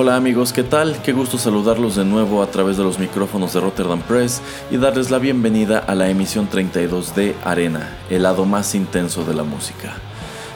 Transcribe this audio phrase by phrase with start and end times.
[0.00, 1.02] Hola amigos, ¿qué tal?
[1.02, 4.40] Qué gusto saludarlos de nuevo a través de los micrófonos de Rotterdam Press
[4.70, 9.34] y darles la bienvenida a la emisión 32 de Arena, el lado más intenso de
[9.34, 9.96] la música.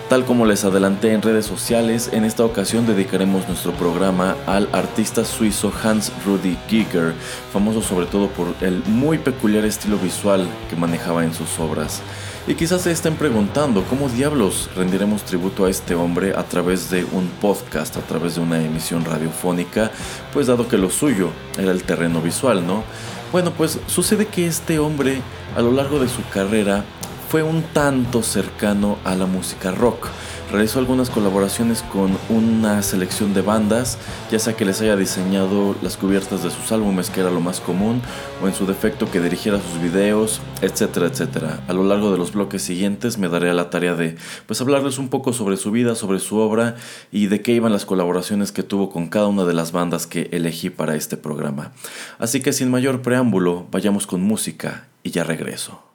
[0.08, 5.24] Tal como les adelanté en redes sociales, en esta ocasión dedicaremos nuestro programa al artista
[5.24, 7.12] suizo Hans Rudi Giger,
[7.52, 12.00] famoso sobre todo por el muy peculiar estilo visual que manejaba en sus obras.
[12.44, 17.04] Y quizás se estén preguntando cómo diablos rendiremos tributo a este hombre a través de
[17.04, 19.92] un podcast, a través de una emisión radiofónica,
[20.32, 22.82] pues dado que lo suyo era el terreno visual, ¿no?
[23.30, 25.22] Bueno, pues sucede que este hombre
[25.56, 26.84] a lo largo de su carrera
[27.30, 30.08] fue un tanto cercano a la música rock.
[30.52, 33.96] Realizó algunas colaboraciones con una selección de bandas,
[34.30, 37.58] ya sea que les haya diseñado las cubiertas de sus álbumes, que era lo más
[37.58, 38.02] común,
[38.42, 41.64] o en su defecto que dirigiera sus videos, etcétera, etcétera.
[41.68, 44.98] A lo largo de los bloques siguientes me daré a la tarea de pues hablarles
[44.98, 46.76] un poco sobre su vida, sobre su obra
[47.10, 50.28] y de qué iban las colaboraciones que tuvo con cada una de las bandas que
[50.32, 51.72] elegí para este programa.
[52.18, 55.91] Así que sin mayor preámbulo, vayamos con música y ya regreso.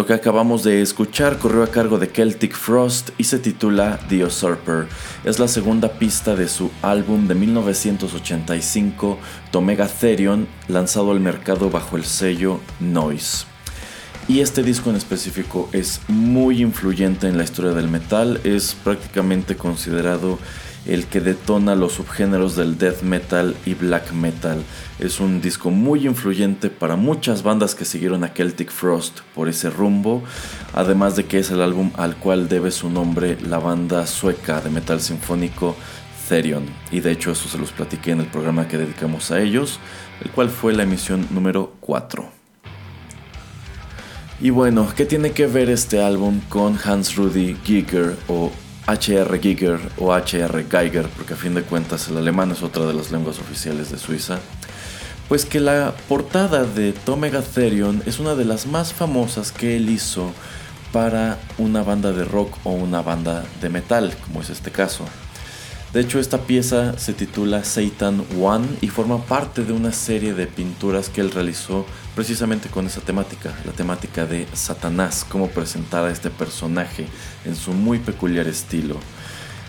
[0.00, 4.24] Lo que acabamos de escuchar corrió a cargo de Celtic Frost y se titula The
[4.24, 4.86] Usurper.
[5.24, 9.18] Es la segunda pista de su álbum de 1985,
[9.50, 13.44] Tomega Therion, lanzado al mercado bajo el sello Noise.
[14.26, 19.56] Y este disco en específico es muy influyente en la historia del metal, es prácticamente
[19.56, 20.38] considerado
[20.86, 24.62] el que detona los subgéneros del death metal y black metal.
[24.98, 29.70] Es un disco muy influyente para muchas bandas que siguieron a Celtic Frost por ese
[29.70, 30.22] rumbo,
[30.72, 34.70] además de que es el álbum al cual debe su nombre la banda sueca de
[34.70, 35.76] metal sinfónico
[36.28, 36.64] Therion.
[36.90, 39.78] Y de hecho eso se los platiqué en el programa que dedicamos a ellos,
[40.24, 42.40] el cual fue la emisión número 4.
[44.42, 48.50] Y bueno, ¿qué tiene que ver este álbum con Hans Rudy Giger o
[48.86, 52.94] HR Giger o HR Geiger, porque a fin de cuentas el alemán es otra de
[52.94, 54.38] las lenguas oficiales de Suiza,
[55.28, 59.88] pues que la portada de Tomega Therion es una de las más famosas que él
[59.88, 60.32] hizo
[60.92, 65.04] para una banda de rock o una banda de metal, como es este caso.
[65.92, 70.46] De hecho, esta pieza se titula Satan One y forma parte de una serie de
[70.46, 71.84] pinturas que él realizó
[72.14, 77.06] precisamente con esa temática, la temática de Satanás, cómo presentar a este personaje
[77.44, 78.98] en su muy peculiar estilo.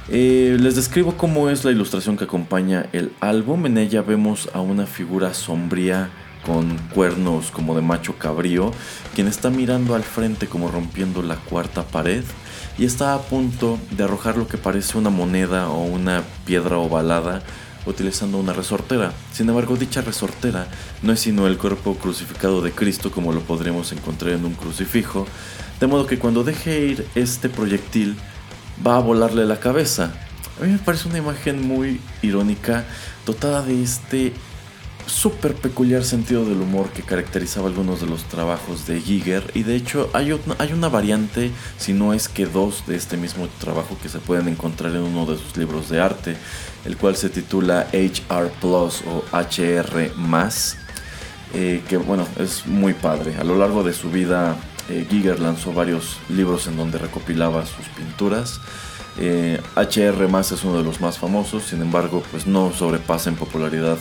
[0.09, 3.65] Eh, les describo cómo es la ilustración que acompaña el álbum.
[3.65, 6.12] En ella vemos a una figura sombría
[6.45, 8.71] con cuernos como de macho cabrío,
[9.15, 12.24] quien está mirando al frente como rompiendo la cuarta pared
[12.77, 17.41] y está a punto de arrojar lo que parece una moneda o una piedra ovalada
[17.85, 19.12] utilizando una resortera.
[19.33, 20.68] Sin embargo, dicha resortera
[21.01, 25.25] no es sino el cuerpo crucificado de Cristo como lo podremos encontrar en un crucifijo,
[25.79, 28.15] de modo que cuando deje ir este proyectil
[28.85, 30.13] va a volarle la cabeza.
[30.59, 32.85] A mí me parece una imagen muy irónica,
[33.25, 34.33] dotada de este
[35.06, 39.75] súper peculiar sentido del humor que caracterizaba algunos de los trabajos de Giger y de
[39.75, 44.09] hecho hay, hay una variante, si no es que dos de este mismo trabajo que
[44.09, 46.38] se pueden encontrar en uno de sus libros de arte,
[46.86, 50.77] el cual se titula HR Plus o HR más,
[51.53, 53.36] eh, que bueno, es muy padre.
[53.38, 54.56] A lo largo de su vida
[54.89, 58.59] eh, Giger lanzó varios libros en donde recopilaba sus pinturas.
[59.18, 63.36] HR eh, más es uno de los más famosos, sin embargo, pues no sobrepasa en
[63.36, 63.98] popularidad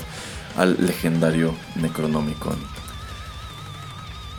[0.56, 2.58] al legendario Necronomicon.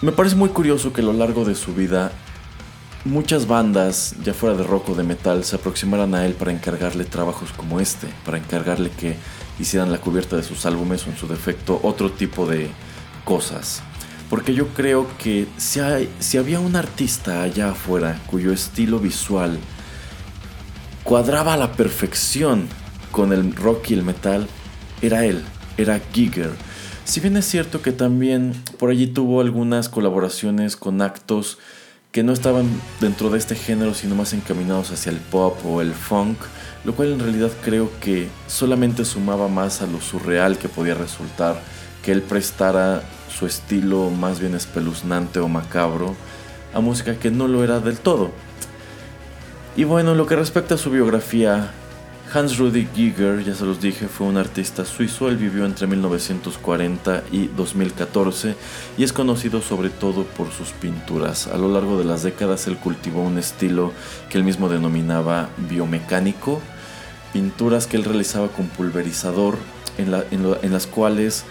[0.02, 2.12] Me parece muy curioso que a lo largo de su vida
[3.06, 7.06] muchas bandas, ya fuera de rock o de metal, se aproximaran a él para encargarle
[7.06, 9.16] trabajos como este, para encargarle que
[9.60, 12.70] hicieran la cubierta de sus álbumes o en su defecto otro tipo de
[13.26, 13.84] cosas.
[14.30, 15.80] Porque yo creo que si,
[16.20, 19.60] si había un artista allá afuera cuyo estilo visual
[21.04, 22.68] cuadraba a la perfección
[23.12, 24.48] con el rock y el metal,
[25.02, 25.44] era él
[25.78, 26.52] era Giger.
[27.04, 31.58] Si bien es cierto que también por allí tuvo algunas colaboraciones con actos
[32.12, 32.70] que no estaban
[33.00, 36.38] dentro de este género sino más encaminados hacia el pop o el funk,
[36.84, 41.62] lo cual en realidad creo que solamente sumaba más a lo surreal que podía resultar
[42.04, 46.16] que él prestara su estilo más bien espeluznante o macabro
[46.74, 48.32] a música que no lo era del todo.
[49.76, 51.72] Y bueno, lo que respecta a su biografía,
[52.34, 55.28] Hans Rudy Giger, ya se los dije, fue un artista suizo.
[55.28, 58.56] Él vivió entre 1940 y 2014
[58.98, 61.48] y es conocido sobre todo por sus pinturas.
[61.48, 63.92] A lo largo de las décadas él cultivó un estilo
[64.30, 66.62] que él mismo denominaba biomecánico,
[67.34, 69.58] pinturas que él realizaba con pulverizador
[69.98, 71.44] en, en las cuales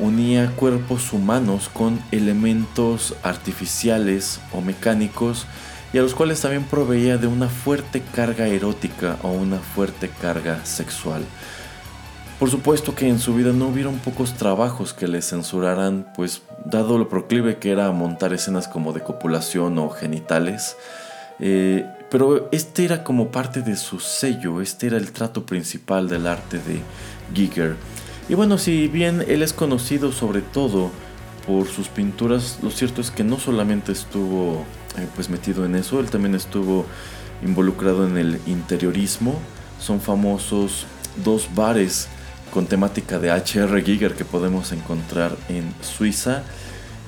[0.00, 5.46] unía cuerpos humanos con elementos artificiales o mecánicos
[5.92, 10.64] y a los cuales también proveía de una fuerte carga erótica o una fuerte carga
[10.64, 11.22] sexual.
[12.38, 16.98] Por supuesto que en su vida no hubieron pocos trabajos que le censuraran, pues dado
[16.98, 20.76] lo proclive que era montar escenas como de copulación o genitales,
[21.38, 26.26] eh, pero este era como parte de su sello, este era el trato principal del
[26.26, 26.80] arte de
[27.34, 27.76] Giger.
[28.28, 30.90] Y bueno, si bien él es conocido sobre todo
[31.46, 34.64] por sus pinturas, lo cierto es que no solamente estuvo
[34.98, 36.00] eh, pues metido en eso.
[36.00, 36.86] Él también estuvo
[37.44, 39.38] involucrado en el interiorismo.
[39.80, 40.86] Son famosos
[41.24, 42.08] dos bares
[42.52, 46.42] con temática de HR Giger que podemos encontrar en Suiza.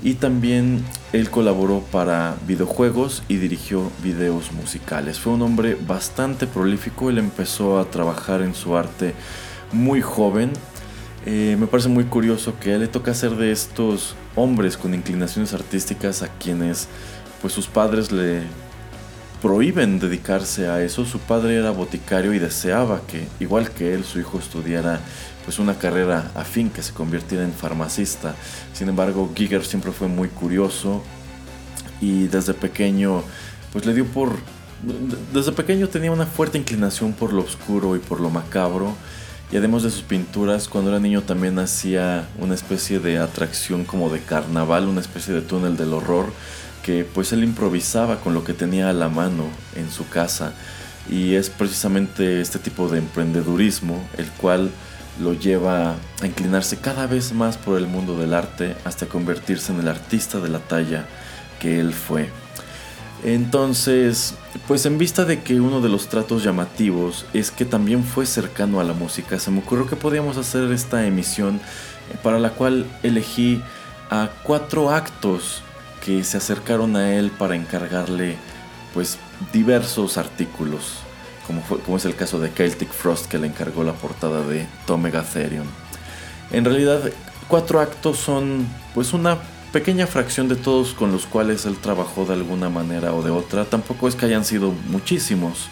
[0.03, 5.19] Y también él colaboró para videojuegos y dirigió videos musicales.
[5.19, 7.09] Fue un hombre bastante prolífico.
[7.09, 9.15] Él empezó a trabajar en su arte
[9.73, 10.53] muy joven.
[11.27, 14.93] Eh, me parece muy curioso que a él le toca ser de estos hombres con
[14.93, 16.89] inclinaciones artísticas a quienes
[17.45, 18.41] pues sus padres le
[19.43, 21.05] prohíben dedicarse a eso.
[21.05, 24.99] Su padre era boticario y deseaba que, igual que él, su hijo estudiara
[25.45, 28.35] pues una carrera afín que se convirtiera en farmacista.
[28.73, 31.03] Sin embargo, Giger siempre fue muy curioso
[32.01, 33.23] y desde pequeño
[33.75, 34.39] pues le dio por
[35.35, 38.95] desde pequeño tenía una fuerte inclinación por lo oscuro y por lo macabro
[39.53, 44.09] y además de sus pinturas cuando era niño también hacía una especie de atracción como
[44.09, 46.33] de carnaval, una especie de túnel del horror
[46.85, 50.53] que pues él improvisaba con lo que tenía a la mano en su casa
[51.11, 54.71] y es precisamente este tipo de emprendedurismo el cual
[55.21, 59.81] lo lleva a inclinarse cada vez más por el mundo del arte hasta convertirse en
[59.81, 61.07] el artista de la talla
[61.59, 62.29] que él fue.
[63.23, 64.35] Entonces,
[64.69, 68.81] pues en vista de que uno de los tratos llamativos es que también fue cercano
[68.81, 71.61] a la música, se me ocurrió que podíamos hacer esta emisión
[72.23, 73.63] para la cual elegí
[74.11, 75.63] a cuatro actos
[76.05, 78.37] que se acercaron a él para encargarle
[78.93, 79.19] pues
[79.53, 80.99] diversos artículos
[81.47, 85.23] como, como es el caso de Celtic Frost que le encargó la portada de Tomega
[85.23, 85.67] Therion.
[86.51, 87.01] En realidad,
[87.49, 89.39] cuatro actos son pues una
[89.73, 93.65] pequeña fracción de todos con los cuales él trabajó de alguna manera o de otra.
[93.65, 95.69] Tampoco es que hayan sido muchísimos,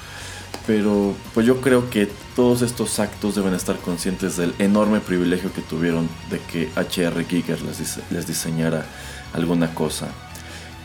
[0.66, 5.62] pero pues yo creo que todos estos actos deben estar conscientes del enorme privilegio que
[5.62, 7.24] tuvieron de que H.R.
[7.24, 8.84] Giger les, les diseñara
[9.32, 10.08] alguna cosa.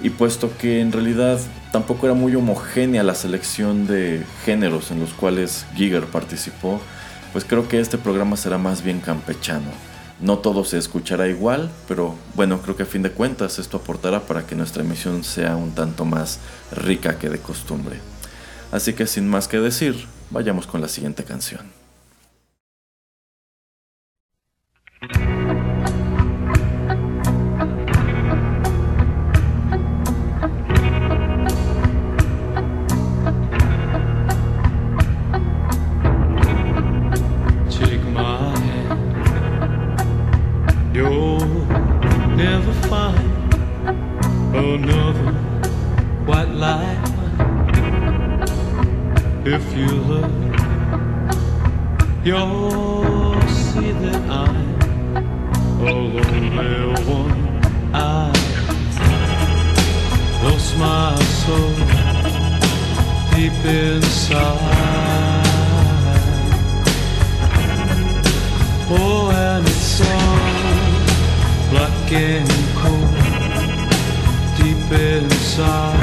[0.02, 1.40] Y puesto que en realidad
[1.72, 6.80] tampoco era muy homogénea la selección de géneros en los cuales Giger participó,
[7.34, 9.72] pues creo que este programa será más bien campechano.
[10.20, 14.22] No todo se escuchará igual, pero bueno, creo que a fin de cuentas esto aportará
[14.22, 16.40] para que nuestra emisión sea un tanto más
[16.72, 18.00] rica que de costumbre.
[18.72, 21.77] Así que sin más que decir, vayamos con la siguiente canción.
[49.50, 50.30] If you look,
[52.22, 56.50] you'll see that I'm a lonely
[57.08, 57.32] one.
[57.94, 58.28] I
[60.44, 61.76] lost my soul
[63.34, 64.58] deep inside.
[68.90, 70.40] Oh, and it's all
[71.70, 72.50] black and
[72.82, 73.16] cold
[74.58, 75.97] deep inside.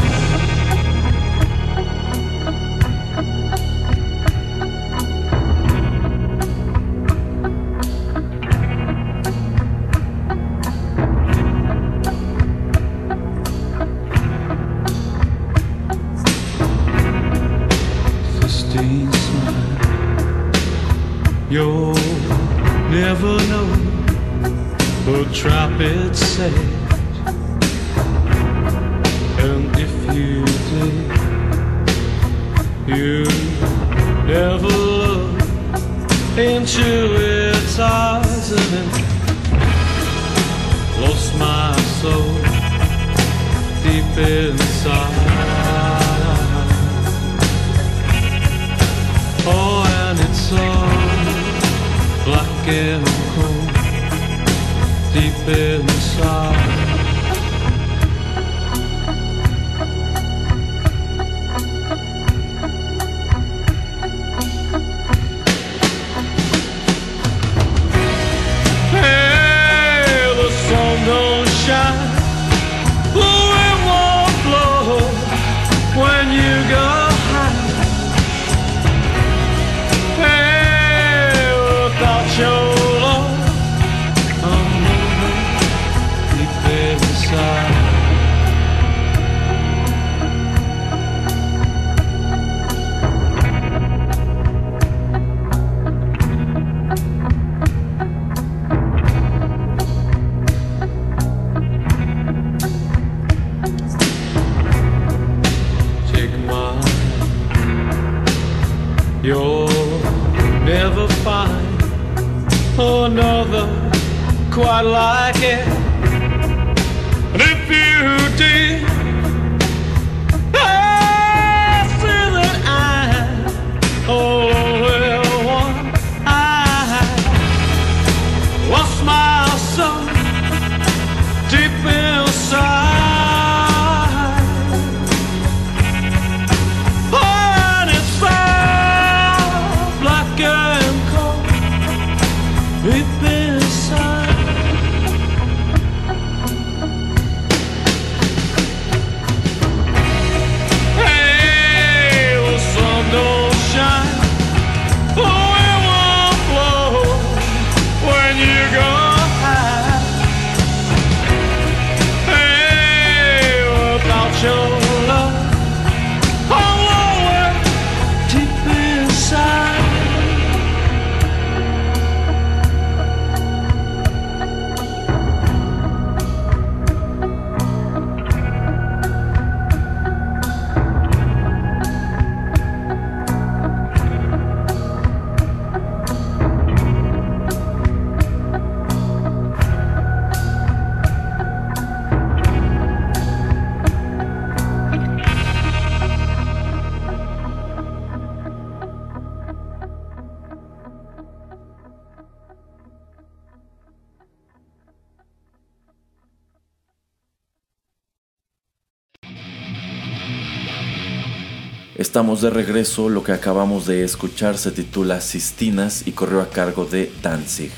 [212.05, 216.85] Estamos de regreso, lo que acabamos de escuchar se titula Sistinas y corrió a cargo
[216.85, 217.73] de Danzig.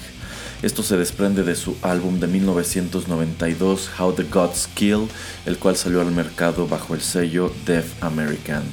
[0.63, 5.07] Esto se desprende de su álbum de 1992 How the Gods Kill,
[5.47, 8.65] el cual salió al mercado bajo el sello Deaf American.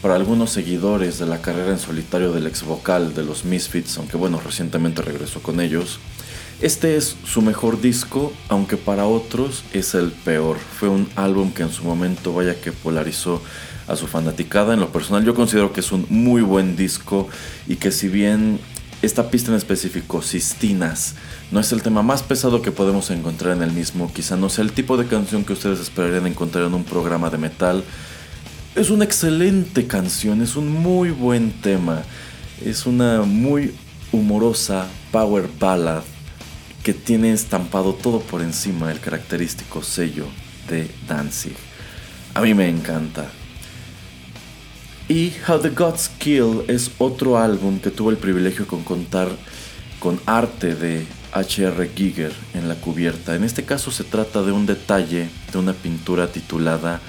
[0.00, 4.16] Para algunos seguidores de la carrera en solitario del ex vocal de los Misfits, aunque
[4.16, 6.00] bueno, recientemente regresó con ellos,
[6.62, 10.56] este es su mejor disco, aunque para otros es el peor.
[10.56, 13.42] Fue un álbum que en su momento vaya que polarizó
[13.88, 14.74] a su fanaticada.
[14.74, 17.28] En lo personal yo considero que es un muy buen disco
[17.66, 18.58] y que si bien
[19.02, 21.14] esta pista en específico, Sistinas,
[21.50, 24.64] no es el tema más pesado que podemos encontrar en el mismo, quizá no sea
[24.64, 27.84] el tipo de canción que ustedes esperarían encontrar en un programa de metal.
[28.74, 32.02] Es una excelente canción, es un muy buen tema,
[32.64, 33.74] es una muy
[34.10, 36.02] humorosa power ballad
[36.82, 40.26] que tiene estampado todo por encima el característico sello
[40.68, 41.56] de Danzig.
[42.34, 43.30] A mí me encanta.
[45.08, 49.28] Y How the Gods Kill es otro álbum que tuvo el privilegio de contar
[50.00, 51.90] con arte de H.R.
[51.94, 53.34] Giger en la cubierta.
[53.34, 57.02] En este caso se trata de un detalle de una pintura titulada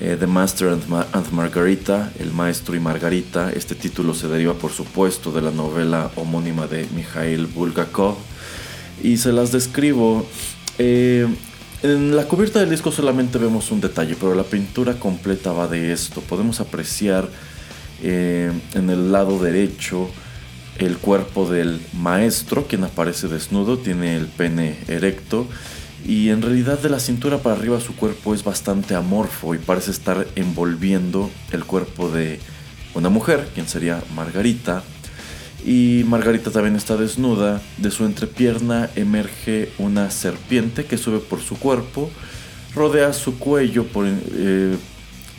[0.00, 3.50] eh, The Master and, Margarita, El Maestro y Margarita.
[3.50, 8.16] Este título se deriva por supuesto de la novela homónima de Mikhail Bulgakov.
[9.02, 10.26] Y se las describo.
[10.76, 11.26] Eh,
[11.82, 15.92] en la cubierta del disco solamente vemos un detalle, pero la pintura completa va de
[15.92, 16.20] esto.
[16.20, 17.28] Podemos apreciar
[18.02, 20.10] eh, en el lado derecho
[20.78, 25.46] el cuerpo del maestro, quien aparece desnudo, tiene el pene erecto
[26.06, 29.90] y en realidad de la cintura para arriba su cuerpo es bastante amorfo y parece
[29.90, 32.40] estar envolviendo el cuerpo de
[32.94, 34.82] una mujer, quien sería Margarita,
[35.64, 37.60] y Margarita también está desnuda.
[37.76, 42.10] De su entrepierna emerge una serpiente que sube por su cuerpo,
[42.74, 43.86] rodea su cuello
[44.32, 44.76] eh,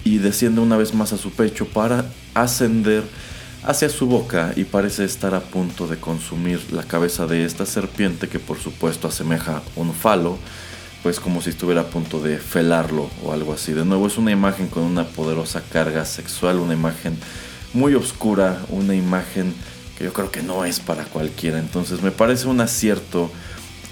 [0.04, 3.04] y desciende una vez más a su pecho para ascender
[3.64, 8.28] hacia su boca y parece estar a punto de consumir la cabeza de esta serpiente
[8.28, 10.38] que por supuesto asemeja un falo,
[11.04, 13.74] pues como si estuviera a punto de felarlo o algo así.
[13.74, 17.18] De nuevo es una imagen con una poderosa carga sexual, una imagen
[17.74, 19.54] muy oscura, una imagen
[20.02, 21.60] yo creo que no es para cualquiera.
[21.60, 23.32] Entonces me parece un acierto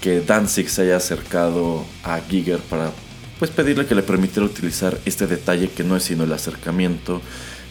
[0.00, 2.92] que Danzig se haya acercado a Giger para
[3.38, 7.22] pues pedirle que le permitiera utilizar este detalle que no es sino el acercamiento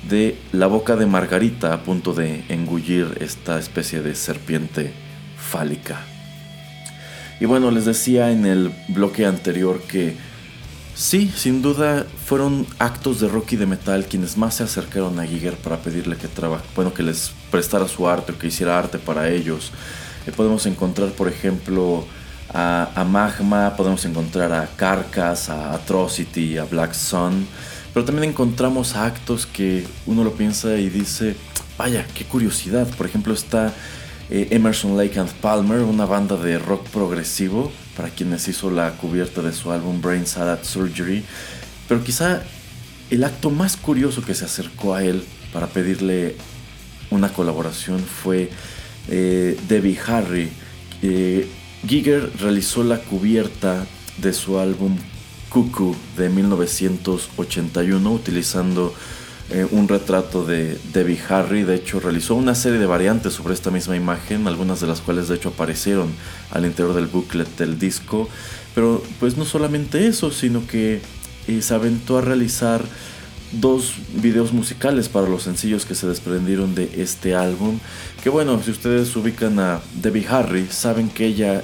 [0.08, 4.94] de la boca de Margarita a punto de engullir esta especie de serpiente
[5.38, 6.06] fálica.
[7.40, 10.16] Y bueno, les decía en el bloque anterior que
[11.00, 15.26] Sí, sin duda fueron actos de rock y de metal quienes más se acercaron a
[15.26, 16.28] Giger para pedirle que
[16.76, 19.72] bueno, que les prestara su arte o que hiciera arte para ellos.
[20.28, 22.04] Eh, podemos encontrar, por ejemplo,
[22.54, 27.48] a, Magma, podemos encontrar a Carcass, a Atrocity, a Black Sun,
[27.94, 31.38] pero también encontramos actos que uno lo piensa y dice,
[31.78, 32.90] vaya, qué curiosidad.
[32.98, 33.74] Por ejemplo, está
[34.30, 39.42] eh, Emerson Lake and Palmer, una banda de rock progresivo para quienes hizo la cubierta
[39.42, 41.22] de su álbum Brain Salad Surgery.
[41.90, 42.44] Pero quizá
[43.10, 46.38] el acto más curioso que se acercó a él para pedirle
[47.10, 48.52] una colaboración fue
[49.10, 50.50] eh, Debbie Harry.
[51.86, 53.86] Giger realizó la cubierta
[54.16, 54.96] de su álbum
[55.50, 58.94] Cuckoo de 1981 utilizando
[59.52, 61.64] eh, un retrato de Debbie Harry.
[61.64, 65.28] De hecho, realizó una serie de variantes sobre esta misma imagen, algunas de las cuales
[65.28, 66.12] de hecho aparecieron
[66.52, 68.30] al interior del booklet del disco.
[68.76, 71.02] Pero pues no solamente eso, sino que
[71.48, 72.84] eh, se aventó a realizar
[73.52, 77.80] dos videos musicales para los sencillos que se desprendieron de este álbum.
[78.24, 81.64] Que bueno, si ustedes ubican a Debbie Harry, saben que ella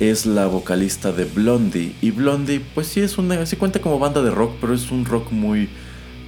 [0.00, 1.94] es la vocalista de Blondie.
[2.02, 3.46] Y Blondie, pues sí es una.
[3.46, 5.70] sí cuenta como banda de rock, pero es un rock muy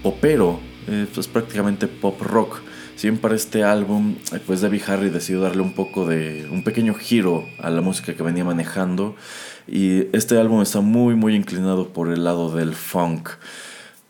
[0.03, 2.61] popero eh, pues prácticamente pop rock.
[2.97, 6.63] Si bien para este álbum, eh, pues Debbie Harry decidió darle un poco de un
[6.63, 9.17] pequeño giro a la música que venía manejando
[9.67, 13.31] y este álbum está muy muy inclinado por el lado del funk.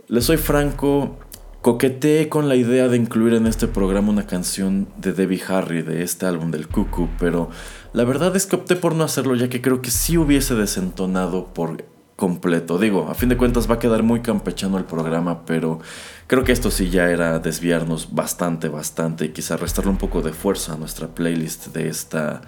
[0.08, 1.18] Le soy franco,
[1.62, 6.02] coqueteé con la idea de incluir en este programa una canción de Debbie Harry de
[6.02, 7.48] este álbum del Cuckoo, pero
[7.94, 11.54] la verdad es que opté por no hacerlo ya que creo que sí hubiese desentonado
[11.54, 11.84] por
[12.16, 12.79] completo.
[12.79, 15.81] Digo, a fin de cuentas va a quedar muy campechano el programa, pero
[16.27, 20.33] creo que esto sí ya era desviarnos bastante, bastante y quizá restarle un poco de
[20.33, 22.42] fuerza a nuestra playlist de esta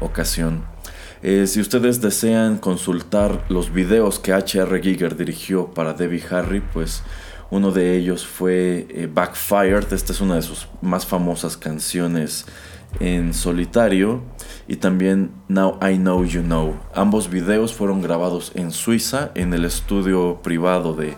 [0.00, 0.64] ocasión.
[1.22, 4.80] Eh, si ustedes desean consultar los videos que H.R.
[4.80, 7.02] Giger dirigió para Debbie Harry, pues
[7.50, 9.92] uno de ellos fue eh, Backfired.
[9.92, 12.46] Esta es una de sus más famosas canciones
[13.00, 14.22] en solitario
[14.66, 16.76] y también Now I Know You Know.
[16.94, 21.14] Ambos videos fueron grabados en Suiza en el estudio privado de,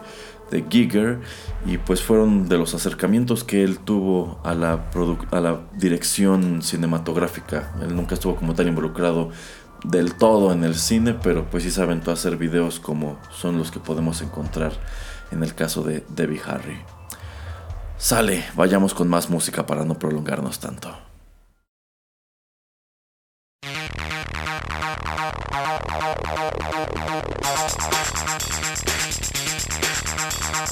[0.50, 1.20] de Giger
[1.66, 4.90] y pues fueron de los acercamientos que él tuvo a la,
[5.30, 7.72] a la dirección cinematográfica.
[7.82, 9.30] Él nunca estuvo como tal involucrado
[9.84, 13.58] del todo en el cine, pero pues sí se aventó a hacer videos como son
[13.58, 14.72] los que podemos encontrar
[15.30, 16.78] en el caso de Debbie Harry.
[17.96, 21.09] Sale, vayamos con más música para no prolongarnos tanto.
[30.60, 30.68] Big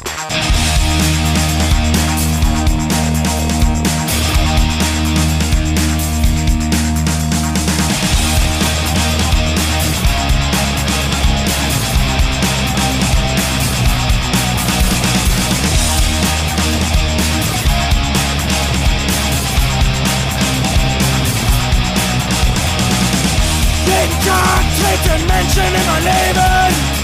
[24.26, 26.97] God, take dimension in my neighborhood.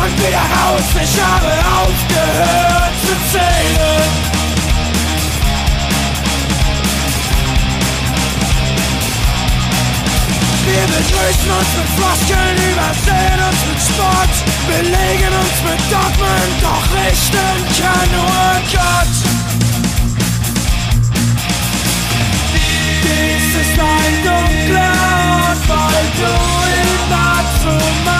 [0.00, 4.30] Und wieder raus, ich habe aufgehört zu zählen.
[10.66, 14.34] Wir begrüßen uns mit Floskeln, übersehen uns mit Sport,
[14.68, 19.14] belegen uns mit Dogmen, doch richten kann nur Gott.
[23.02, 24.94] Dies ist ein dunkler
[25.42, 26.32] Ort, weil du
[27.10, 28.19] dazu machst.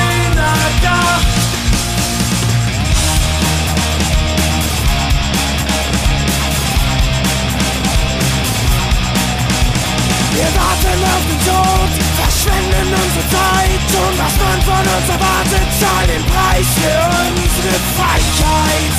[11.45, 17.75] Tod, verschwenden unsere Zeit und was man von uns erwartet, zahlt den Preis für unsere
[17.95, 18.97] Freiheit.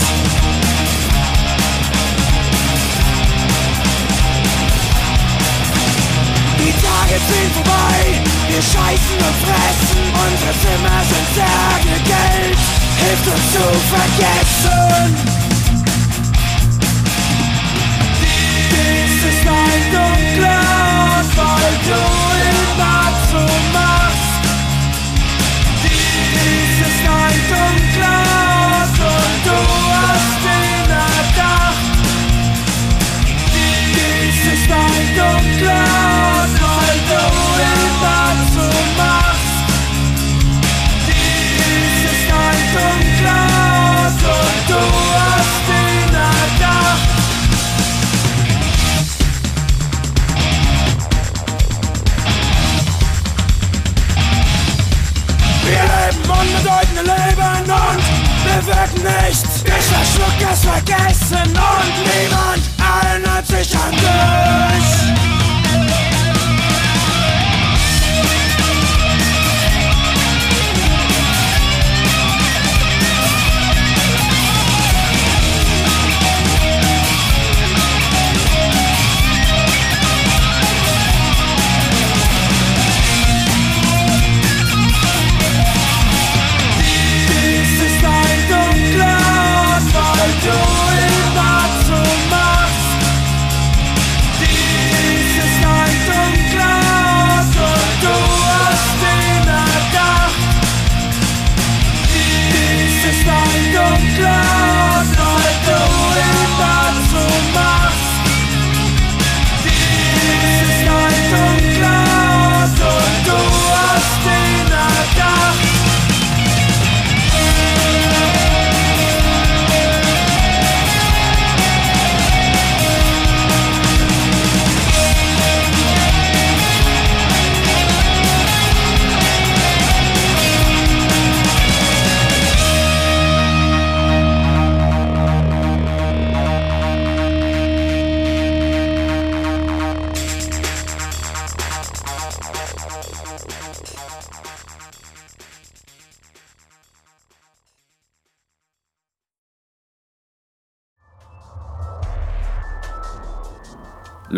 [6.58, 7.98] Die Tage ziehen vorbei,
[8.48, 12.58] wir scheißen und fressen, unsere Zimmer sind Särge, Geld
[13.02, 15.42] hilft uns zu vergessen.
[19.24, 20.51] ist ein dunkler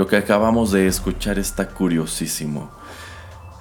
[0.05, 2.71] Lo que acabamos de escuchar está curiosísimo.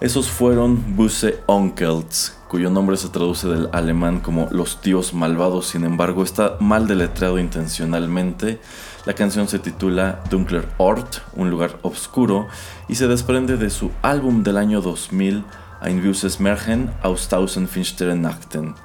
[0.02, 5.86] Esos fueron Buse Onkels cuyo nombre se traduce del alemán como Los tíos malvados, sin
[5.86, 8.60] embargo está mal deletreado intencionalmente.
[9.06, 12.50] La canción se titula Dunkler Ort, un lugar oscuro,
[12.90, 15.46] y se desprende de su álbum del año 2000,
[15.82, 18.76] Ein Böses Märchen aus tausend finsteren Nachten,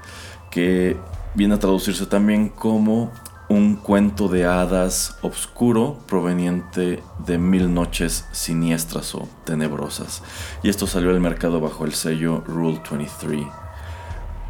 [0.52, 0.96] que
[1.34, 3.10] viene a traducirse también como
[3.48, 10.22] un cuento de hadas obscuro proveniente de mil noches siniestras o tenebrosas.
[10.62, 13.46] Y esto salió al mercado bajo el sello Rule 23.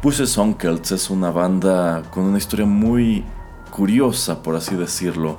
[0.03, 3.23] Bushes Onkels es una banda con una historia muy
[3.71, 5.37] curiosa, por así decirlo.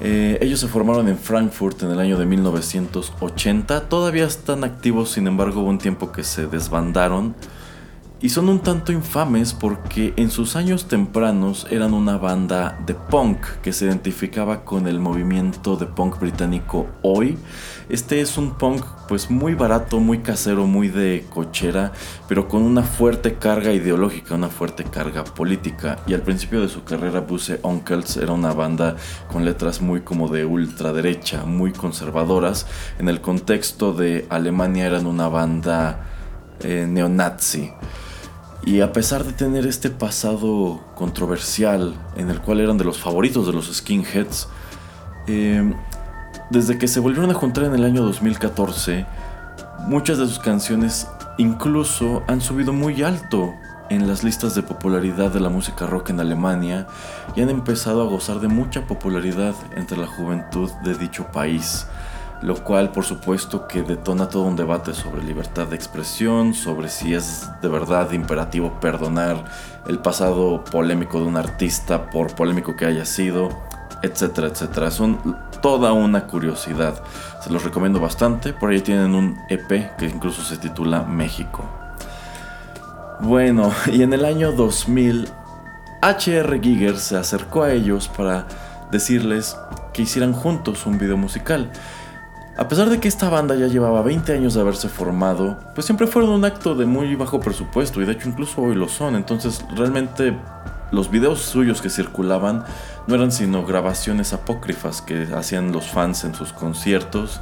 [0.00, 3.88] Eh, ellos se formaron en Frankfurt en el año de 1980.
[3.88, 7.34] Todavía están activos, sin embargo, hubo un tiempo que se desbandaron
[8.22, 13.44] y son un tanto infames porque en sus años tempranos eran una banda de punk
[13.62, 17.36] que se identificaba con el movimiento de punk británico hoy.
[17.88, 21.92] Este es un punk pues muy barato, muy casero, muy de cochera,
[22.28, 25.98] pero con una fuerte carga ideológica, una fuerte carga política.
[26.06, 28.94] Y al principio de su carrera Buse Uncles era una banda
[29.32, 32.68] con letras muy como de ultraderecha, muy conservadoras.
[33.00, 36.06] En el contexto de Alemania eran una banda
[36.60, 37.72] eh, neonazi.
[38.64, 43.46] Y a pesar de tener este pasado controversial en el cual eran de los favoritos
[43.46, 44.48] de los skinheads,
[45.26, 45.74] em,
[46.50, 49.04] desde que se volvieron a juntar en el año 2014,
[49.86, 53.52] muchas de sus canciones incluso han subido muy alto
[53.90, 56.86] en las listas de popularidad de la música rock en Alemania
[57.34, 61.86] y han empezado a gozar de mucha popularidad entre la juventud de dicho país
[62.42, 67.14] lo cual por supuesto que detona todo un debate sobre libertad de expresión, sobre si
[67.14, 69.44] es de verdad imperativo perdonar
[69.86, 73.48] el pasado polémico de un artista por polémico que haya sido,
[74.02, 74.90] etcétera, etcétera.
[74.90, 77.02] Son toda una curiosidad.
[77.42, 78.52] Se los recomiendo bastante.
[78.52, 81.64] Por ahí tienen un EP que incluso se titula México.
[83.20, 85.28] Bueno, y en el año 2000,
[86.02, 88.46] HR Giger se acercó a ellos para
[88.90, 89.56] decirles
[89.92, 91.70] que hicieran juntos un video musical.
[92.54, 96.06] A pesar de que esta banda ya llevaba 20 años de haberse formado, pues siempre
[96.06, 99.64] fueron un acto de muy bajo presupuesto y de hecho incluso hoy lo son, entonces
[99.74, 100.36] realmente
[100.90, 102.64] los videos suyos que circulaban
[103.06, 107.40] no eran sino grabaciones apócrifas que hacían los fans en sus conciertos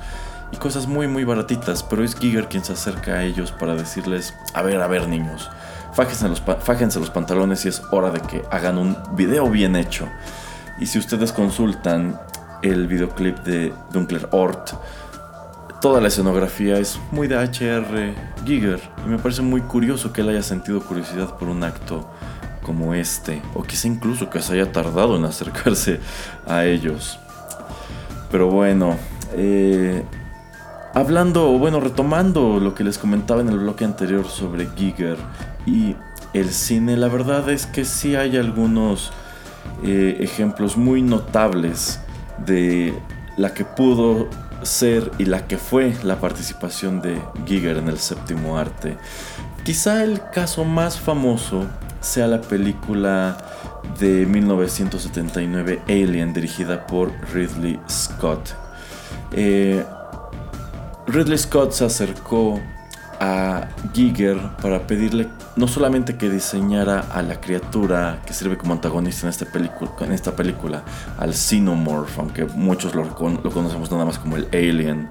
[0.52, 4.32] y cosas muy muy baratitas, pero es Giger quien se acerca a ellos para decirles,
[4.54, 5.50] a ver, a ver niños,
[5.92, 10.08] fájense los, fájense los pantalones y es hora de que hagan un video bien hecho.
[10.78, 12.18] Y si ustedes consultan
[12.62, 14.72] el videoclip de Dunkler Ort,
[15.80, 20.28] toda la escenografía es muy de HR Giger y me parece muy curioso que él
[20.28, 22.08] haya sentido curiosidad por un acto
[22.62, 25.98] como este, o quizá incluso que se haya tardado en acercarse
[26.46, 27.18] a ellos.
[28.30, 28.96] Pero bueno,
[29.32, 30.04] eh,
[30.94, 35.16] hablando, bueno, retomando lo que les comentaba en el bloque anterior sobre Giger
[35.66, 35.96] y
[36.34, 39.12] el cine, la verdad es que sí hay algunos
[39.82, 42.00] eh, ejemplos muy notables
[42.46, 42.94] de
[43.36, 44.28] la que pudo
[44.62, 48.96] ser y la que fue la participación de Giger en el séptimo arte.
[49.64, 51.66] Quizá el caso más famoso
[52.00, 53.36] sea la película
[53.98, 58.54] de 1979 Alien dirigida por Ridley Scott.
[59.32, 59.84] Eh,
[61.06, 62.60] Ridley Scott se acercó
[63.20, 69.26] a Giger para pedirle no solamente que diseñara a la criatura que sirve como antagonista
[69.26, 70.82] en esta película, en esta película
[71.18, 75.08] al Xenomorph, aunque muchos lo, conocemos nada más como el Alien,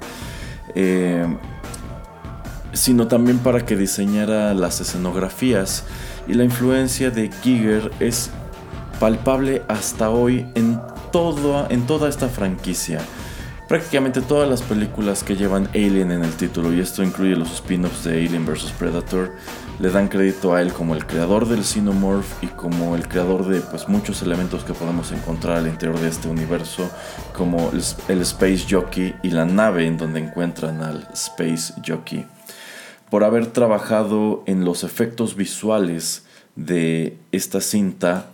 [0.73, 1.37] eh,
[2.73, 5.83] sino también para que diseñara las escenografías.
[6.27, 8.31] Y la influencia de Giger es
[8.99, 10.79] palpable hasta hoy en,
[11.11, 13.01] todo, en toda esta franquicia
[13.69, 18.03] prácticamente todas las películas que llevan Alien en el título, y esto incluye los spin-offs
[18.03, 18.73] de Alien vs.
[18.79, 19.32] Predator,
[19.79, 23.62] le dan crédito a él como el creador del Xenomorph y como el creador de
[23.62, 26.89] pues, muchos elementos que podemos encontrar al interior de este universo,
[27.32, 32.25] como el, Space Jockey y la nave en donde encuentran al Space Jockey.
[33.12, 38.32] Por haber trabajado en los efectos visuales de esta cinta,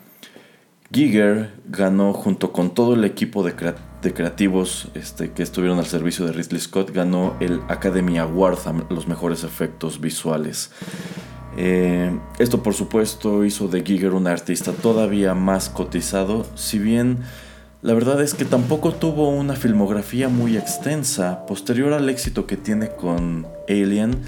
[0.94, 6.34] Giger ganó junto con todo el equipo de, creativos este, que estuvieron al servicio de
[6.34, 10.72] Ridley Scott, ganó el Academy Award los mejores efectos visuales.
[11.58, 17.20] Eh, esto por supuesto hizo de Giger un artista todavía más cotizado, si bien
[17.86, 21.46] la verdad es que tampoco tuvo una filmografía muy extensa.
[21.46, 24.24] Posterior al éxito que tiene con Alien,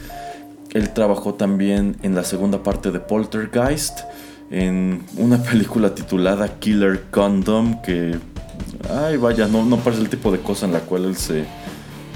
[0.73, 4.01] él trabajó también en la segunda parte de Poltergeist,
[4.51, 8.19] en una película titulada Killer Condom, que,
[8.89, 11.45] ay vaya, no, no parece el tipo de cosa en la cual él se,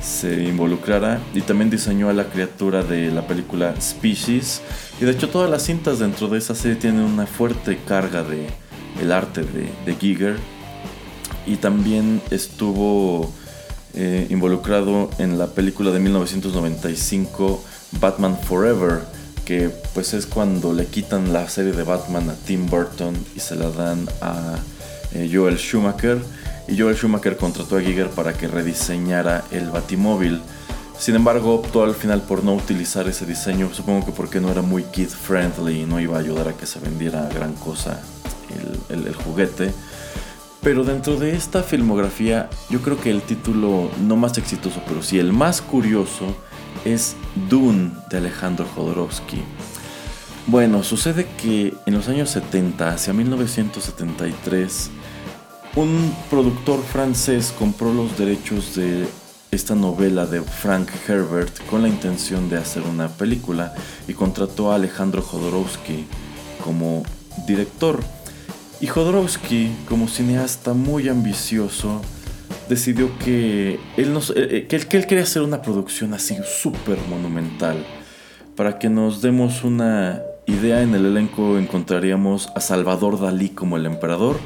[0.02, 1.20] se involucrara.
[1.34, 4.62] Y también diseñó a la criatura de la película Species.
[5.00, 8.48] Y de hecho todas las cintas dentro de esa serie tienen una fuerte carga de
[9.02, 10.38] el arte de, de Giger.
[11.46, 13.32] Y también estuvo
[13.94, 17.62] eh, involucrado en la película de 1995
[18.00, 19.02] Batman Forever
[19.44, 23.58] que pues es cuando le quitan la serie de Batman a Tim Burton y se
[23.58, 24.56] la dan a
[25.14, 26.20] eh, Joel Schumacher
[26.68, 30.42] y Joel Schumacher contrató a Giger para que rediseñara el Batimóvil.
[30.98, 34.62] Sin embargo, optó al final por no utilizar ese diseño, supongo que porque no era
[34.62, 38.02] muy kid friendly y no iba a ayudar a que se vendiera gran cosa
[38.90, 39.74] el, juguete.
[40.62, 45.18] Pero dentro de esta filmografía, yo creo que el título no más exitoso, pero sí
[45.18, 46.36] el más curioso,
[46.86, 47.16] es
[47.50, 49.42] Dune de Alejandro Jodorowsky.
[50.48, 54.92] Bueno, sucede que en los años 70, hacia 1973,
[55.76, 59.08] un productor francés compró los derechos de
[59.52, 63.74] esta novela de Frank Herbert con la intención de hacer una película
[64.08, 66.06] y contrató a Alejandro Jodorowsky
[66.64, 67.04] como
[67.48, 68.00] director.
[68.80, 72.02] Y Jodorowsky, como cineasta muy ambicioso,
[72.68, 77.86] decidió que él, nos, eh, que él quería hacer una producción así súper monumental.
[78.56, 83.86] Para que nos demos una idea, en el elenco encontraríamos a Salvador Dalí como el
[83.86, 84.38] emperador,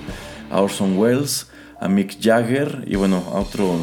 [0.50, 1.48] a Orson Welles,
[1.80, 3.76] a Mick Jagger y bueno, a otro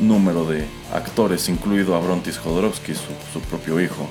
[0.00, 4.08] número de actores, incluido a Brontis Jodorowsky, su, propio hijo.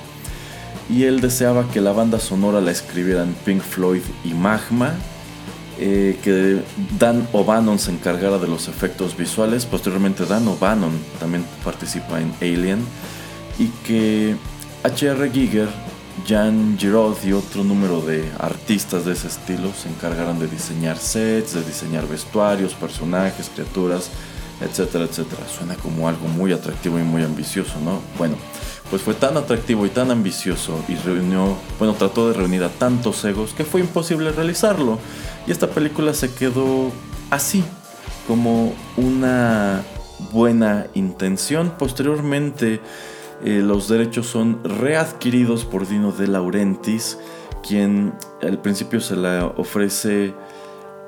[0.88, 4.94] Y él deseaba que la banda sonora la escribieran Pink Floyd y Magma,
[5.78, 6.62] eh, que
[6.98, 12.84] Dan O'Bannon se encargara de los efectos visuales, posteriormente Dan O'Bannon también participa en Alien,
[13.58, 14.36] y que
[14.84, 15.30] H.R.
[15.30, 15.68] Giger
[16.26, 21.54] Jan Giraud y otro número de artistas de ese estilo se encargaron de diseñar sets,
[21.54, 24.10] de diseñar vestuarios, personajes, criaturas,
[24.60, 25.42] etcétera, etcétera.
[25.48, 28.00] Suena como algo muy atractivo y muy ambicioso, ¿no?
[28.16, 28.36] Bueno,
[28.90, 33.24] pues fue tan atractivo y tan ambicioso y reunió, bueno, trató de reunir a tantos
[33.24, 34.98] egos que fue imposible realizarlo.
[35.46, 36.90] Y esta película se quedó
[37.30, 37.64] así,
[38.26, 39.82] como una
[40.32, 41.72] buena intención.
[41.78, 42.80] Posteriormente,
[43.44, 47.18] eh, los derechos son readquiridos por Dino De Laurentiis,
[47.66, 50.34] quien al principio se la ofrece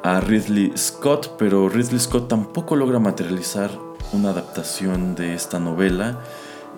[0.02, 3.70] a Ridley Scott, pero Ridley Scott tampoco logra materializar
[4.12, 6.20] una adaptación de esta novela.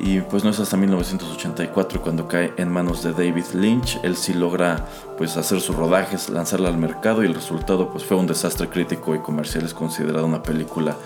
[0.03, 4.01] Y pues no es hasta 1984 cuando cae en manos de David Lynch.
[4.03, 4.87] Él sí logra
[5.19, 9.15] pues hacer sus rodajes, lanzarla al mercado y el resultado pues fue un desastre crítico
[9.15, 9.67] y comercial.
[9.67, 10.97] Es considerada una película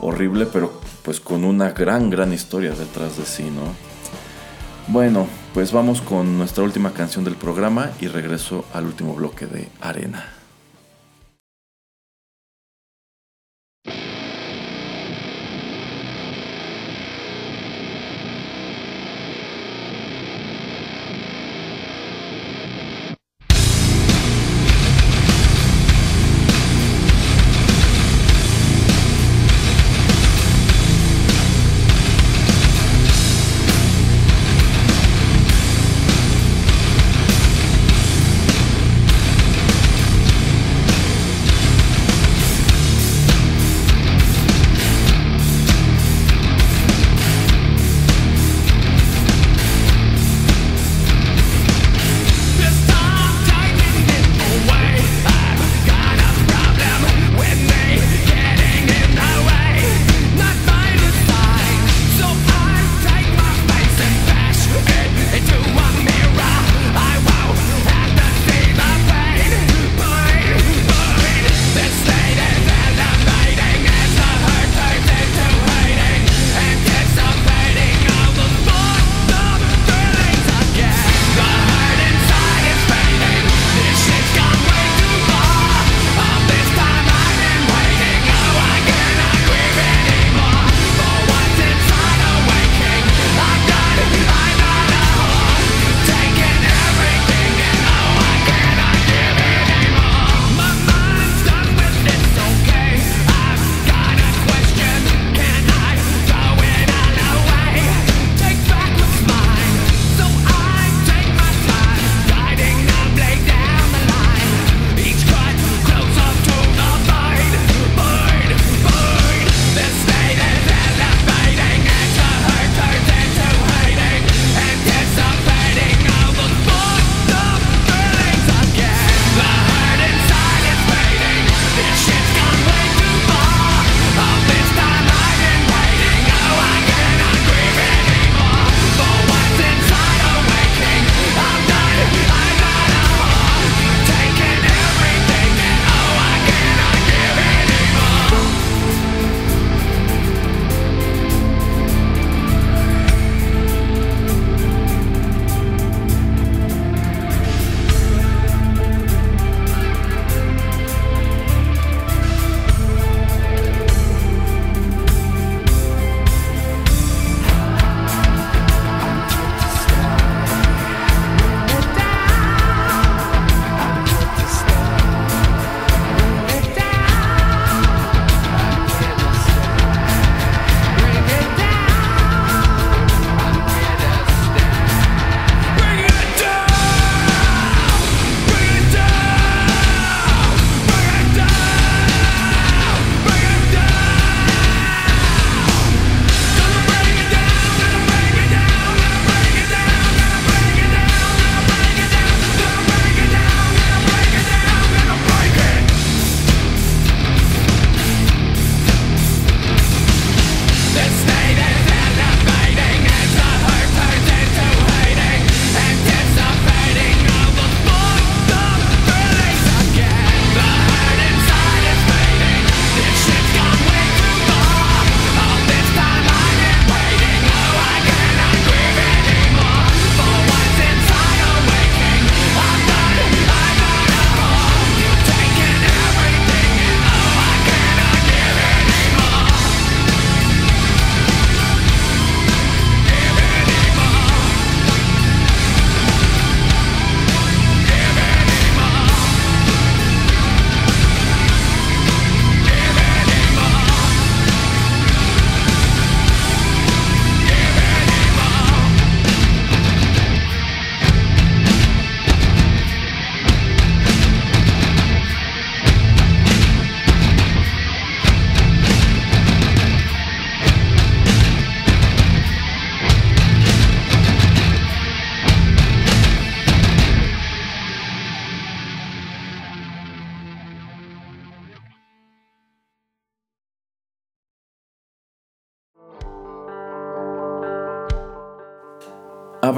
[0.00, 3.87] horrible, pero pues con una gran, gran historia detrás de sí, ¿no?
[4.90, 9.68] Bueno, pues vamos con nuestra última canción del programa y regreso al último bloque de
[9.82, 10.37] Arena.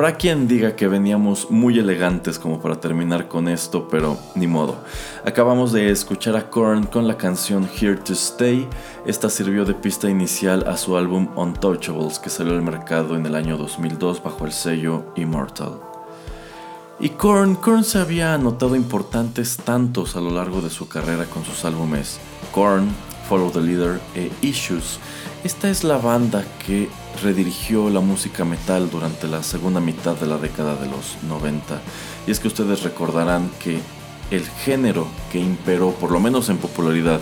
[0.00, 4.78] Habrá quien diga que veníamos muy elegantes como para terminar con esto, pero ni modo.
[5.26, 8.66] Acabamos de escuchar a Korn con la canción Here to Stay.
[9.04, 13.34] Esta sirvió de pista inicial a su álbum Untouchables que salió al mercado en el
[13.34, 15.74] año 2002 bajo el sello Immortal.
[16.98, 21.44] Y Korn, Korn se había anotado importantes tantos a lo largo de su carrera con
[21.44, 22.18] sus álbumes
[22.52, 22.88] Korn,
[23.28, 24.98] Follow the Leader e Issues.
[25.44, 26.88] Esta es la banda que
[27.22, 31.80] redirigió la música metal durante la segunda mitad de la década de los 90.
[32.26, 33.80] Y es que ustedes recordarán que
[34.30, 37.20] el género que imperó, por lo menos en popularidad,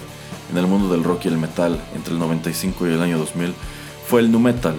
[0.51, 3.55] en el mundo del rock y el metal entre el 95 y el año 2000
[4.07, 4.77] fue el nu metal,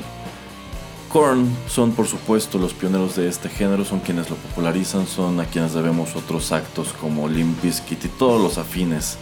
[1.10, 5.46] Korn son por supuesto los pioneros de este género, son quienes lo popularizan, son a
[5.46, 9.18] quienes debemos otros actos como Limp Bizkit y todos los afines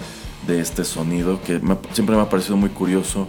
[0.45, 1.61] de este sonido que
[1.93, 3.27] siempre me ha parecido muy curioso.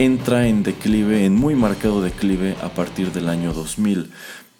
[0.00, 4.10] Entra en declive, en muy marcado declive a partir del año 2000.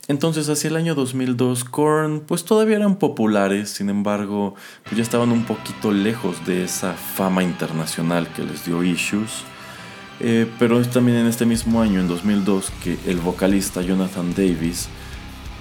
[0.07, 5.32] Entonces hacia el año 2002 Korn pues todavía eran populares, sin embargo pues ya estaban
[5.32, 9.30] un poquito lejos de esa fama internacional que les dio Issues.
[10.20, 14.91] Eh, pero es también en este mismo año, en 2002, que el vocalista Jonathan Davis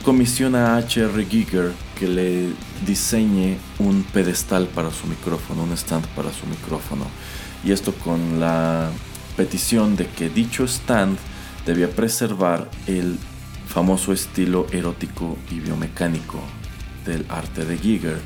[0.04, 1.26] comisiona a H.R.
[1.26, 2.50] Giger que le
[2.86, 7.06] diseñe un pedestal para su micrófono, un stand para su micrófono.
[7.64, 8.92] Y esto con la
[9.40, 11.18] petición de que dicho stand
[11.66, 13.18] debía preservar el
[13.70, 16.42] famoso estilo erótico y biomecánico
[17.06, 18.18] del arte de Giger.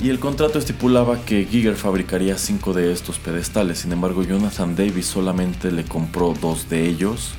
[0.00, 5.06] Y el contrato estipulaba que Giger fabricaría cinco de estos pedestales, sin embargo Jonathan Davis
[5.06, 7.32] solamente le compró dos de ellos,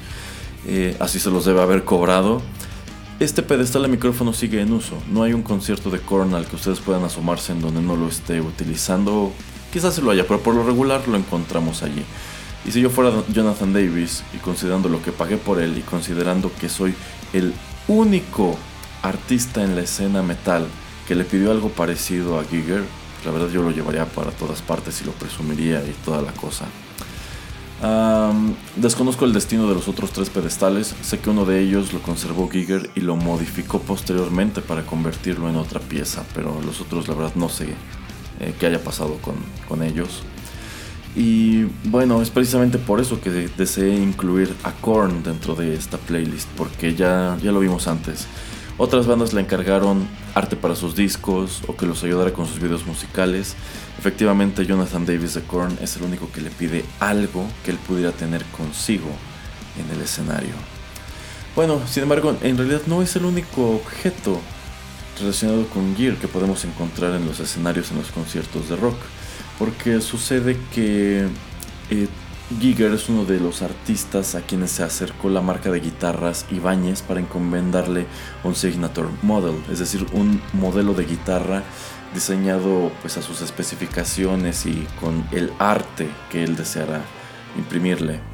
[0.68, 2.42] eh, así se los debe haber cobrado.
[3.22, 6.58] Este pedestal de micrófono sigue en uso, no hay un concierto de Korn al que
[6.58, 9.32] ustedes puedan asomarse en donde no lo esté utilizando,
[9.72, 12.04] quizás se lo haya, pero por lo regular lo encontramos allí.
[12.66, 16.52] Y si yo fuera Jonathan Davis y considerando lo que pagué por él y considerando
[16.60, 16.94] que soy
[17.34, 17.54] el
[17.88, 18.58] único
[19.02, 20.68] artista en la escena metal
[21.08, 22.84] que le pidió algo parecido a Giger,
[23.26, 26.66] la verdad yo lo llevaría para todas partes y lo presumiría y toda la cosa.
[28.76, 32.48] desconozco el destino de los otros tres pedestales, sé que uno de ellos lo conservó
[32.48, 37.34] Giger y lo modificó posteriormente para convertirlo en otra pieza, pero los otros la verdad
[37.36, 37.74] no sé
[38.40, 39.36] eh, qué haya pasado con,
[39.68, 40.22] con ellos.
[41.16, 46.48] Y bueno, es precisamente por eso que deseé incluir a Korn dentro de esta playlist,
[46.56, 48.28] porque ya, ya lo vimos antes.
[48.78, 52.86] Otras bandas le encargaron arte para sus discos o que los ayudara con sus videos
[52.86, 53.56] musicales.
[54.00, 58.12] Efectivamente, Jonathan Davis de Korn es el único que le pide algo que él pudiera
[58.12, 59.10] tener consigo
[59.78, 60.54] en el escenario.
[61.56, 64.40] Bueno, sin embargo, en realidad no es el único objeto
[65.20, 68.98] relacionado con gear que podemos encontrar en los escenarios en los conciertos de rock,
[69.60, 71.28] porque sucede que
[71.90, 72.08] eh,
[72.60, 77.02] Giger es uno de los artistas a quienes se acercó la marca de guitarras Ibáñez
[77.02, 78.08] para encomendarle
[78.44, 81.64] un Signature Model, es decir, un modelo de guitarra
[82.14, 87.02] diseñado pues a sus especificaciones y con el arte que él deseara
[87.58, 88.31] imprimirle.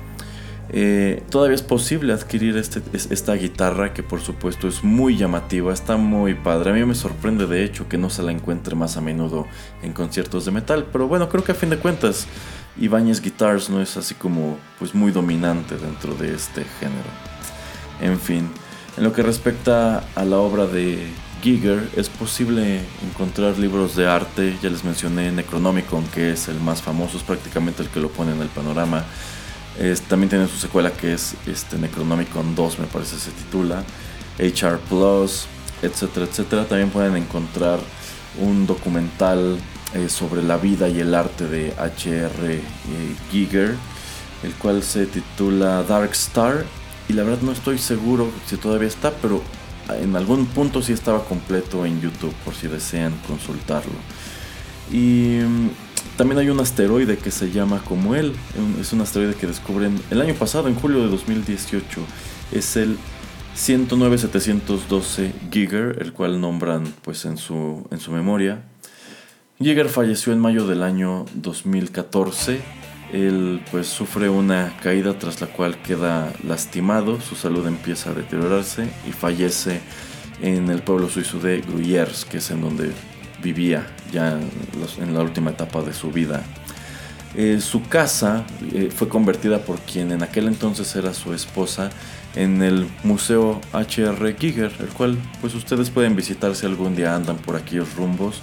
[0.69, 5.97] Eh, todavía es posible adquirir este, esta guitarra que por supuesto es muy llamativa, está
[5.97, 6.71] muy padre.
[6.71, 9.47] A mí me sorprende de hecho que no se la encuentre más a menudo
[9.81, 12.27] en conciertos de metal, pero bueno, creo que a fin de cuentas
[12.79, 17.09] Ibáñez Guitars no es así como pues muy dominante dentro de este género.
[18.01, 18.49] En fin,
[18.97, 21.07] en lo que respecta a la obra de
[21.41, 26.81] Giger, es posible encontrar libros de arte, ya les mencioné Necronomicon, que es el más
[26.81, 29.05] famoso, es prácticamente el que lo pone en el panorama.
[30.07, 33.83] También tiene su secuela que es este, Necronomicon 2, me parece se titula,
[34.39, 35.45] HR Plus,
[35.81, 36.65] etcétera, etcétera.
[36.65, 37.79] También pueden encontrar
[38.39, 39.57] un documental
[39.93, 42.53] eh, sobre la vida y el arte de H.R.
[42.53, 42.61] Eh,
[43.31, 43.75] Giger,
[44.43, 46.65] el cual se titula Dark Star.
[47.09, 49.41] Y la verdad no estoy seguro si todavía está, pero
[49.89, 53.93] en algún punto sí estaba completo en YouTube por si desean consultarlo.
[54.91, 55.69] Y mm,
[56.17, 58.33] también hay un asteroide que se llama como él.
[58.81, 62.01] Es un asteroide que descubren el año pasado, en julio de 2018.
[62.51, 62.97] Es el
[63.55, 68.63] 109712 Giger, el cual nombran pues en su, en su memoria.
[69.59, 72.61] Jäger falleció en mayo del año 2014.
[73.13, 78.89] Él pues sufre una caída tras la cual queda lastimado, su salud empieza a deteriorarse
[79.07, 79.81] y fallece
[80.41, 82.91] en el pueblo suizo de Gruyères, que es en donde
[83.41, 84.39] vivía ya
[84.99, 86.43] en la última etapa de su vida.
[87.35, 91.89] Eh, su casa eh, fue convertida por quien en aquel entonces era su esposa
[92.35, 94.35] en el Museo H.R.
[94.39, 98.41] Giger, el cual pues ustedes pueden visitar si algún día andan por aquellos rumbos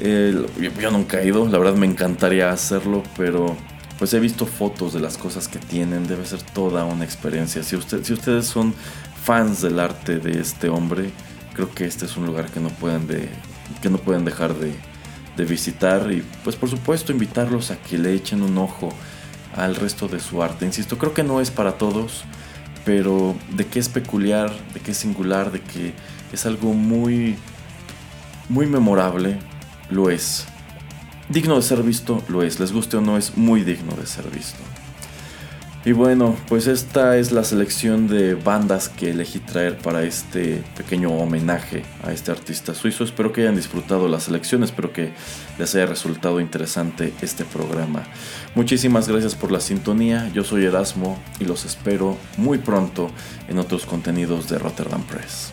[0.00, 3.56] yo, nunca he ido, la verdad me encantaría hacerlo, pero
[3.98, 7.62] pues he visto fotos de las cosas que tienen, debe ser toda una experiencia.
[7.62, 8.74] Si, usted, si ustedes son
[9.22, 11.10] fans del arte de este hombre,
[11.54, 13.28] creo que este es un lugar que no pueden, de,
[13.80, 14.74] que no pueden dejar de,
[15.36, 18.90] de visitar y pues por supuesto invitarlos a que le echen un ojo
[19.56, 20.64] al resto de su arte.
[20.64, 22.24] Insisto, creo que no es para todos,
[22.84, 25.94] pero de que es peculiar, de que es singular, de que
[26.32, 27.36] es algo muy,
[28.48, 29.38] muy memorable,
[29.90, 30.46] lo es.
[31.28, 32.60] Digno de ser visto, lo es.
[32.60, 34.71] Les guste o no, es muy digno de ser visto.
[35.84, 41.10] Y bueno, pues esta es la selección de bandas que elegí traer para este pequeño
[41.10, 43.02] homenaje a este artista suizo.
[43.02, 45.12] Espero que hayan disfrutado la selección, espero que
[45.58, 48.04] les haya resultado interesante este programa.
[48.54, 53.10] Muchísimas gracias por la sintonía, yo soy Erasmo y los espero muy pronto
[53.48, 55.52] en otros contenidos de Rotterdam Press.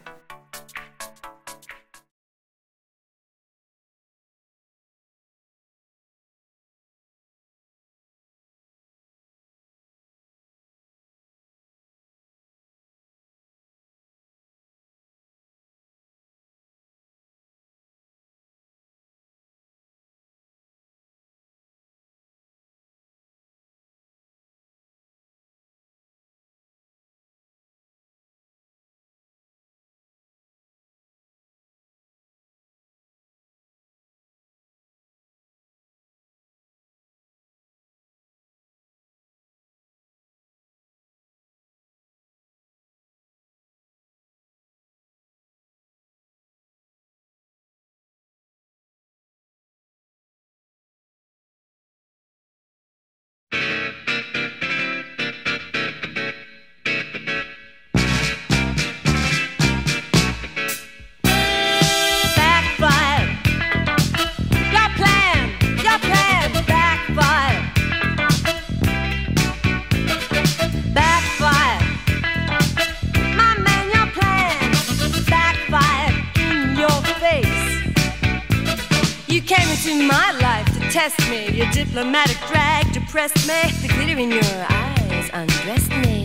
[81.09, 81.49] Test me.
[81.49, 83.59] Your diplomatic drag depressed me.
[83.81, 86.20] The glitter in your eyes undressed me.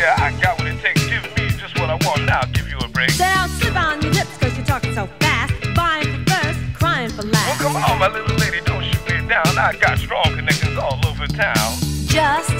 [0.00, 0.14] My.
[0.18, 1.04] I got what it takes.
[1.06, 2.44] Give me just what I want now.
[2.52, 3.16] Give you a break.
[3.16, 5.52] Down, slip on your lips cause you're talking so fast.
[5.74, 8.60] Buying for first, crying for Well, oh, come on, my little lady.
[8.64, 9.46] Don't shoot me down.
[9.58, 11.78] I got strong connections all over town.
[12.06, 12.50] Just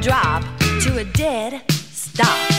[0.00, 0.42] drop
[0.82, 2.53] to a dead stop.